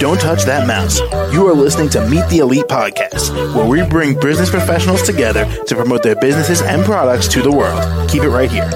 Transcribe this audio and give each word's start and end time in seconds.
Don't 0.00 0.20
touch 0.20 0.42
that 0.44 0.66
mouse. 0.66 0.98
You 1.32 1.46
are 1.46 1.54
listening 1.54 1.88
to 1.90 2.04
Meet 2.08 2.28
the 2.28 2.38
Elite 2.38 2.64
Podcast, 2.64 3.32
where 3.54 3.64
we 3.64 3.88
bring 3.88 4.18
business 4.18 4.50
professionals 4.50 5.02
together 5.02 5.44
to 5.66 5.76
promote 5.76 6.02
their 6.02 6.16
businesses 6.16 6.62
and 6.62 6.84
products 6.84 7.28
to 7.28 7.42
the 7.42 7.52
world. 7.52 8.10
Keep 8.10 8.24
it 8.24 8.28
right 8.30 8.50
here. 8.50 8.68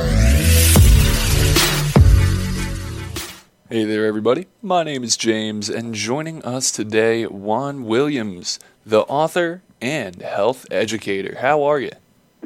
Hey 3.69 3.85
there, 3.85 4.07
everybody. 4.07 4.47
My 4.63 4.85
name 4.85 5.03
is 5.03 5.17
James, 5.17 5.69
and 5.69 5.93
joining 5.93 6.41
us 6.45 6.71
today, 6.71 7.25
Juan 7.25 7.85
Williams, 7.85 8.61
the 8.87 9.01
author 9.01 9.63
and 9.81 10.23
health 10.23 10.67
educator. 10.71 11.39
How 11.41 11.65
are 11.65 11.81
you? 11.81 11.91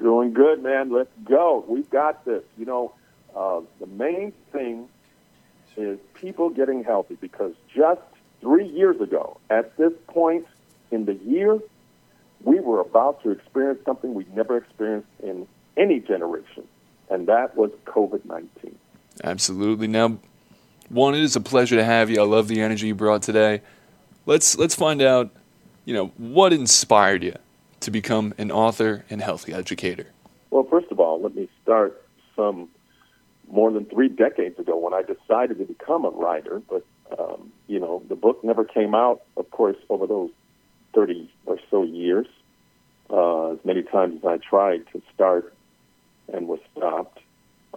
Doing 0.00 0.32
good, 0.32 0.62
man. 0.62 0.90
Let's 0.90 1.12
go. 1.24 1.62
We've 1.68 1.90
got 1.90 2.24
this. 2.24 2.42
You 2.56 2.64
know, 2.64 2.94
uh, 3.36 3.60
the 3.80 3.86
main 3.86 4.32
thing 4.50 4.88
is 5.76 5.98
people 6.14 6.50
getting 6.50 6.84
healthy 6.84 7.16
because 7.20 7.52
just 7.74 8.00
three 8.40 8.66
years 8.66 9.00
ago, 9.00 9.38
at 9.50 9.76
this 9.76 9.92
point 10.08 10.46
in 10.90 11.04
the 11.04 11.14
year, 11.14 11.58
we 12.44 12.60
were 12.60 12.80
about 12.80 13.22
to 13.22 13.30
experience 13.30 13.80
something 13.84 14.14
we'd 14.14 14.34
never 14.34 14.56
experienced 14.56 15.08
in 15.22 15.46
any 15.76 16.00
generation, 16.00 16.64
and 17.08 17.28
that 17.28 17.56
was 17.56 17.70
COVID 17.86 18.24
19. 18.24 18.78
Absolutely. 19.24 19.86
Now, 19.86 20.18
Juan, 20.90 21.14
it 21.14 21.22
is 21.22 21.36
a 21.36 21.40
pleasure 21.40 21.76
to 21.76 21.84
have 21.84 22.10
you. 22.10 22.20
I 22.20 22.24
love 22.24 22.48
the 22.48 22.60
energy 22.60 22.88
you 22.88 22.94
brought 22.94 23.22
today. 23.22 23.62
Let's 24.26 24.58
let's 24.58 24.74
find 24.74 25.00
out, 25.00 25.30
you 25.84 25.94
know, 25.94 26.08
what 26.18 26.52
inspired 26.52 27.22
you 27.22 27.34
to 27.80 27.90
become 27.90 28.34
an 28.38 28.50
author 28.50 29.04
and 29.10 29.20
health 29.20 29.48
educator. 29.48 30.06
Well, 30.50 30.64
first 30.64 30.90
of 30.90 31.00
all, 31.00 31.20
let 31.20 31.34
me 31.34 31.48
start 31.62 32.04
some 32.36 32.68
more 33.50 33.70
than 33.72 33.84
three 33.86 34.08
decades 34.08 34.58
ago 34.58 34.76
when 34.78 34.94
I 34.94 35.02
decided 35.02 35.58
to 35.58 35.64
become 35.64 36.04
a 36.04 36.10
writer. 36.10 36.62
But 36.68 36.84
um, 37.18 37.52
you 37.66 37.78
know, 37.78 38.02
the 38.08 38.16
book 38.16 38.42
never 38.42 38.64
came 38.64 38.94
out, 38.94 39.22
of 39.36 39.50
course, 39.50 39.76
over 39.88 40.06
those 40.06 40.30
thirty 40.94 41.30
or 41.46 41.58
so 41.70 41.82
years. 41.82 42.26
Uh, 43.10 43.52
as 43.52 43.58
many 43.64 43.82
times 43.82 44.16
as 44.18 44.24
I 44.24 44.38
tried 44.38 44.84
to 44.92 45.02
start 45.14 45.52
and 46.32 46.48
was 46.48 46.60
stopped. 46.74 47.18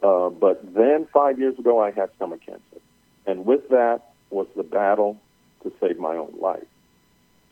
Uh, 0.01 0.29
but 0.29 0.73
then 0.73 1.07
five 1.13 1.39
years 1.39 1.57
ago, 1.59 1.81
I 1.81 1.91
had 1.91 2.09
stomach 2.15 2.41
cancer. 2.45 2.81
And 3.25 3.45
with 3.45 3.67
that 3.69 4.13
was 4.29 4.47
the 4.55 4.63
battle 4.63 5.19
to 5.63 5.73
save 5.81 5.97
my 5.97 6.15
own 6.15 6.35
life. 6.39 6.63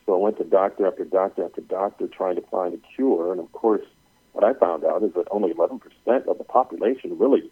So 0.05 0.13
I 0.13 0.17
went 0.17 0.38
to 0.38 0.43
doctor 0.43 0.88
after 0.88 1.05
doctor 1.05 1.45
after 1.45 1.61
doctor 1.61 2.07
trying 2.07 2.35
to 2.35 2.41
find 2.43 2.73
a 2.73 2.79
cure. 2.95 3.31
And 3.31 3.39
of 3.39 3.51
course, 3.53 3.85
what 4.33 4.43
I 4.43 4.53
found 4.53 4.83
out 4.83 5.03
is 5.03 5.13
that 5.13 5.27
only 5.31 5.53
11% 5.53 5.79
of 6.27 6.38
the 6.38 6.43
population 6.43 7.17
really 7.17 7.49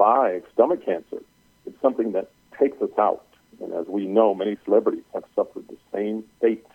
survive 0.00 0.42
stomach 0.54 0.84
cancer. 0.84 1.22
It's 1.66 1.80
something 1.82 2.12
that 2.12 2.30
takes 2.58 2.80
us 2.80 2.90
out. 2.98 3.24
And 3.62 3.74
as 3.74 3.86
we 3.86 4.06
know, 4.06 4.34
many 4.34 4.56
celebrities 4.64 5.04
have 5.12 5.24
suffered 5.34 5.68
the 5.68 5.76
same 5.92 6.24
fate. 6.40 6.66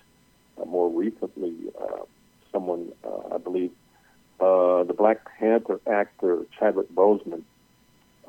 Uh, 0.62 0.66
more 0.66 0.90
recently, 0.90 1.56
uh, 1.81 2.03
someone, 2.52 2.92
uh, 3.03 3.36
I 3.36 3.38
believe, 3.40 3.72
uh, 4.40 4.84
the 4.84 4.94
Black 4.96 5.26
Panther 5.40 5.80
actor 5.88 6.46
Chadwick 6.58 6.94
Boseman 6.94 7.42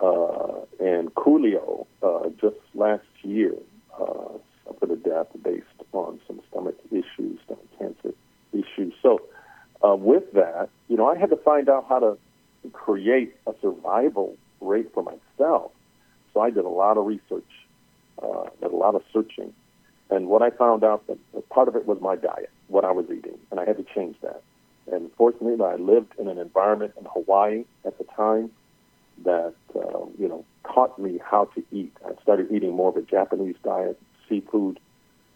uh, 0.02 0.64
and 0.80 1.14
Coolio 1.14 1.86
uh, 2.02 2.30
just 2.40 2.56
last 2.74 3.04
year 3.22 3.54
suffered 4.64 4.90
a 4.90 4.96
death 4.96 5.28
based 5.44 5.64
on 5.92 6.18
some 6.26 6.40
stomach 6.50 6.76
issues, 6.90 7.38
stomach 7.44 7.78
cancer 7.78 8.14
issues. 8.52 8.94
So, 9.02 9.20
with 9.82 10.32
that, 10.32 10.68
you 10.88 10.96
know, 10.96 11.06
I 11.08 11.16
had 11.16 11.30
to 11.30 11.36
find 11.36 11.68
out 11.68 11.86
how 11.88 12.00
to 12.00 12.18
create 12.72 13.34
a 13.46 13.52
survival 13.60 14.36
rate 14.66 14.92
for 14.92 15.02
myself. 15.02 15.72
So 16.34 16.40
I 16.40 16.50
did 16.50 16.64
a 16.64 16.68
lot 16.68 16.98
of 16.98 17.06
research, 17.06 17.48
uh, 18.22 18.44
did 18.60 18.72
a 18.72 18.76
lot 18.76 18.94
of 18.94 19.02
searching, 19.12 19.52
and 20.10 20.28
what 20.28 20.42
I 20.42 20.50
found 20.50 20.84
out 20.84 21.06
that 21.06 21.18
part 21.48 21.68
of 21.68 21.76
it 21.76 21.86
was 21.86 22.00
my 22.00 22.16
diet, 22.16 22.50
what 22.68 22.84
I 22.84 22.92
was 22.92 23.06
eating, 23.06 23.38
and 23.50 23.58
I 23.58 23.64
had 23.64 23.76
to 23.78 23.84
change 23.94 24.16
that. 24.22 24.42
And 24.90 25.10
fortunately, 25.16 25.64
I 25.64 25.76
lived 25.76 26.12
in 26.18 26.28
an 26.28 26.38
environment 26.38 26.92
in 26.98 27.06
Hawaii 27.06 27.64
at 27.84 27.98
the 27.98 28.04
time 28.04 28.50
that 29.24 29.54
uh, 29.74 30.04
you 30.18 30.28
know 30.28 30.44
taught 30.64 30.98
me 30.98 31.18
how 31.24 31.46
to 31.56 31.64
eat. 31.72 31.92
I 32.06 32.12
started 32.22 32.52
eating 32.52 32.72
more 32.72 32.90
of 32.90 32.96
a 32.96 33.02
Japanese 33.02 33.56
diet, 33.64 33.98
seafood, 34.28 34.78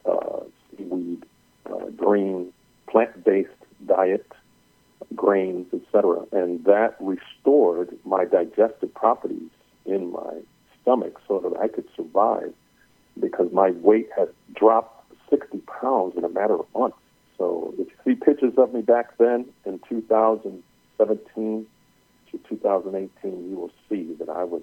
uh, 0.06 0.41
seaweed, 0.77 1.25
uh, 1.66 1.87
green, 1.97 2.53
plant-based 2.88 3.49
diet, 3.87 4.29
grains, 5.15 5.66
etc., 5.72 6.25
and 6.32 6.65
that 6.65 6.97
restored 7.00 7.97
my 8.04 8.25
digestive 8.25 8.94
properties 8.94 9.50
in 9.87 10.12
my 10.12 10.41
stomach 10.81 11.21
so 11.26 11.38
that 11.41 11.59
I 11.60 11.69
could 11.69 11.88
survive 11.97 12.53
because 13.19 13.53
my 13.53 13.71
weight 13.71 14.09
had 14.16 14.28
dropped 14.54 15.12
60 15.28 15.59
pounds 15.81 16.16
in 16.16 16.25
a 16.25 16.28
matter 16.28 16.54
of 16.54 16.66
months. 16.75 16.97
So 17.38 17.75
if 17.78 17.88
you 17.88 17.94
see 18.04 18.15
pictures 18.15 18.54
of 18.56 18.72
me 18.72 18.82
back 18.82 19.16
then 19.19 19.47
in 19.65 19.81
2017 19.88 21.66
to 22.31 22.38
2018, 22.48 23.50
you 23.50 23.56
will 23.56 23.71
see 23.88 24.15
that 24.19 24.28
I 24.28 24.44
was 24.44 24.62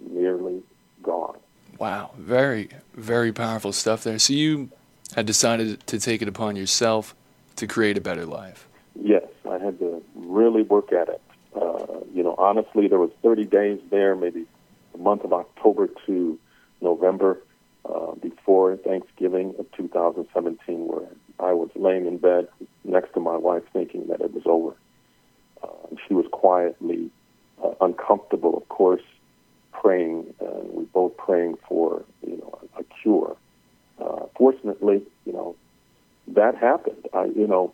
nearly 0.00 0.62
gone. 1.02 1.36
Wow, 1.78 2.10
very, 2.16 2.70
very 2.94 3.32
powerful 3.32 3.72
stuff 3.72 4.02
there. 4.04 4.18
So 4.18 4.32
you 4.32 4.70
had 5.14 5.26
decided 5.26 5.86
to 5.86 5.98
take 5.98 6.22
it 6.22 6.28
upon 6.28 6.56
yourself 6.56 7.14
to 7.56 7.66
create 7.66 7.98
a 7.98 8.00
better 8.00 8.24
life. 8.24 8.66
Yes, 9.00 9.24
I 9.48 9.58
had 9.58 9.78
to 9.80 10.02
really 10.36 10.62
work 10.62 10.92
at 10.92 11.08
it. 11.08 11.22
Uh, 11.54 12.00
you 12.14 12.22
know, 12.22 12.34
honestly, 12.38 12.86
there 12.86 12.98
was 12.98 13.10
30 13.22 13.44
days 13.46 13.80
there, 13.90 14.14
maybe 14.14 14.44
the 14.92 14.98
month 14.98 15.24
of 15.24 15.32
October 15.32 15.88
to 16.06 16.38
November 16.80 17.38
uh, 17.86 18.12
before 18.16 18.76
Thanksgiving 18.76 19.54
of 19.58 19.66
2017, 19.72 20.86
where 20.86 21.08
I 21.40 21.52
was 21.52 21.70
laying 21.74 22.06
in 22.06 22.18
bed 22.18 22.48
next 22.84 23.14
to 23.14 23.20
my 23.20 23.36
wife, 23.36 23.62
thinking 23.72 24.06
that 24.08 24.20
it 24.20 24.32
was 24.34 24.42
over. 24.44 24.76
Uh, 25.62 25.96
she 26.06 26.14
was 26.14 26.26
quietly 26.30 27.10
uh, 27.64 27.72
uncomfortable, 27.80 28.56
of 28.56 28.68
course, 28.68 29.02
praying, 29.72 30.34
and 30.40 30.72
we 30.72 30.84
both 30.84 31.16
praying 31.16 31.56
for 31.68 32.04
you 32.26 32.36
know 32.36 32.58
a, 32.76 32.80
a 32.80 32.84
cure. 33.00 33.36
Uh, 33.98 34.26
fortunately, 34.36 35.02
you 35.24 35.32
know 35.32 35.56
that 36.28 36.56
happened. 36.56 37.06
I, 37.14 37.24
you 37.24 37.46
know, 37.46 37.72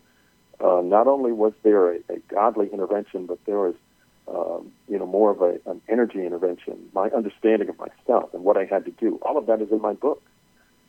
uh, 0.59 0.81
not 0.83 1.07
only 1.07 1.31
was 1.31 1.53
there 1.63 1.93
a, 1.93 1.95
a 2.09 2.19
godly 2.27 2.69
intervention, 2.71 3.25
but 3.25 3.39
there 3.45 3.59
was 3.59 3.75
um, 4.27 4.71
you 4.87 4.97
know 4.97 5.05
more 5.05 5.31
of 5.31 5.41
a, 5.41 5.59
an 5.69 5.81
energy 5.89 6.25
intervention. 6.25 6.89
My 6.93 7.09
understanding 7.09 7.69
of 7.69 7.77
myself 7.77 8.33
and 8.33 8.43
what 8.43 8.57
I 8.57 8.65
had 8.65 8.85
to 8.85 8.91
do. 8.91 9.19
All 9.21 9.37
of 9.37 9.45
that 9.47 9.61
is 9.61 9.71
in 9.71 9.81
my 9.81 9.93
book. 9.93 10.21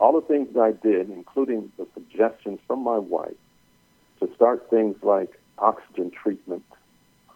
All 0.01 0.13
the 0.13 0.27
things 0.27 0.49
that 0.55 0.61
I 0.61 0.73
did, 0.73 1.09
including 1.11 1.71
the 1.79 1.87
suggestions 1.95 2.59
from 2.67 2.83
my 2.83 2.99
wife, 2.99 3.37
to 4.21 4.29
start 4.35 4.69
things 4.69 4.97
like 5.03 5.41
oxygen 5.59 6.11
treatment, 6.11 6.65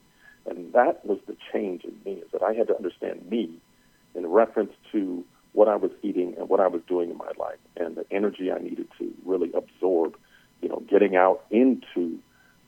And 0.47 0.73
that 0.75 1.05
was 1.05 1.19
the 1.27 1.37
change 1.57 1.85
in 1.85 1.95
me, 2.05 2.21
is 2.21 2.31
that 2.33 2.43
I 2.43 2.53
had 2.53 2.69
to 2.69 2.77
understand 2.77 3.29
me 3.29 3.51
in 4.15 4.27
reference 4.27 4.73
to 4.93 5.25
what 5.53 5.69
I 5.69 5.77
was 5.77 5.91
eating 6.03 6.35
and 6.39 6.49
what 6.49 6.61
I 6.61 6.67
was 6.67 6.83
doing 6.87 7.11
in 7.11 7.17
my 7.17 7.31
life 7.39 7.59
and 7.77 7.97
the 7.97 8.05
energy 8.11 8.53
I 8.53 8.59
needed 8.59 8.89
to 8.99 9.13
really 9.25 9.51
absorb. 9.53 10.17
You 10.63 10.71
know, 10.71 10.83
getting 10.89 11.17
out 11.17 11.45
into 11.51 12.19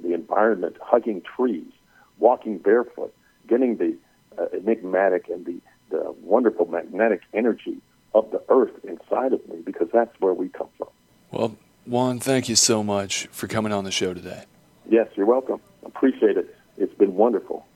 the 0.00 0.12
environment, 0.12 0.76
hugging 0.80 1.22
trees, 1.22 1.72
walking 2.18 2.58
barefoot, 2.58 3.14
getting 3.48 3.76
the 3.76 3.96
uh, 4.38 4.46
enigmatic 4.52 5.28
and 5.28 5.44
the, 5.46 5.58
the 5.90 6.14
wonderful 6.22 6.66
magnetic 6.66 7.22
energy 7.32 7.78
of 8.14 8.30
the 8.30 8.42
earth 8.50 8.72
inside 8.84 9.32
of 9.32 9.46
me 9.48 9.56
because 9.64 9.88
that's 9.92 10.14
where 10.20 10.34
we 10.34 10.48
come 10.48 10.68
from. 10.76 10.88
Well, 11.30 11.56
Juan, 11.86 12.20
thank 12.20 12.48
you 12.48 12.56
so 12.56 12.82
much 12.82 13.26
for 13.28 13.48
coming 13.48 13.72
on 13.72 13.84
the 13.84 13.90
show 13.90 14.12
today. 14.12 14.44
Yes, 14.88 15.08
you're 15.14 15.26
welcome. 15.26 15.60
Appreciate 15.84 16.36
it. 16.36 16.54
It's 16.76 16.94
been 16.94 17.14
wonderful. 17.14 17.66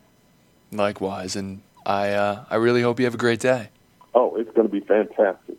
Likewise, 0.72 1.36
and 1.36 1.60
I 1.84 2.10
uh, 2.10 2.44
I 2.50 2.56
really 2.56 2.82
hope 2.82 2.98
you 2.98 3.04
have 3.04 3.14
a 3.14 3.18
great 3.18 3.40
day. 3.40 3.68
Oh, 4.14 4.34
it's 4.36 4.50
going 4.52 4.68
to 4.68 4.72
be 4.72 4.80
fantastic. 4.80 5.56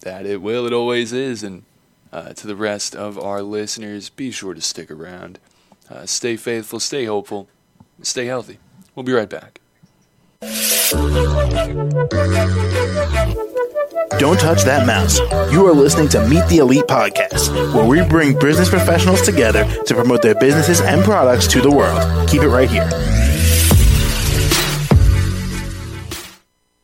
That 0.00 0.26
it 0.26 0.42
will. 0.42 0.66
It 0.66 0.72
always 0.72 1.12
is. 1.12 1.42
And 1.42 1.62
uh, 2.12 2.32
to 2.34 2.46
the 2.46 2.56
rest 2.56 2.94
of 2.96 3.18
our 3.18 3.42
listeners, 3.42 4.08
be 4.10 4.30
sure 4.30 4.54
to 4.54 4.60
stick 4.60 4.90
around. 4.90 5.38
Uh, 5.88 6.06
stay 6.06 6.36
faithful, 6.36 6.80
stay 6.80 7.04
hopeful, 7.04 7.48
stay 8.02 8.26
healthy. 8.26 8.58
We'll 8.94 9.04
be 9.04 9.12
right 9.12 9.28
back. 9.28 9.60
Don't 14.18 14.40
touch 14.40 14.64
that 14.64 14.84
mouse. 14.86 15.18
You 15.52 15.66
are 15.66 15.72
listening 15.72 16.08
to 16.10 16.26
Meet 16.28 16.46
the 16.48 16.58
Elite 16.58 16.86
Podcast, 16.86 17.74
where 17.74 17.84
we 17.84 18.02
bring 18.08 18.38
business 18.38 18.68
professionals 18.68 19.22
together 19.22 19.64
to 19.84 19.94
promote 19.94 20.22
their 20.22 20.34
businesses 20.34 20.80
and 20.80 21.04
products 21.04 21.46
to 21.48 21.60
the 21.60 21.70
world. 21.70 22.28
Keep 22.28 22.42
it 22.42 22.48
right 22.48 22.68
here. 22.68 22.88